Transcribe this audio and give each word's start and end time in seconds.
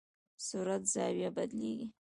سرعت 0.47 0.83
زاویه 0.93 1.29
بدلېږي. 1.35 1.87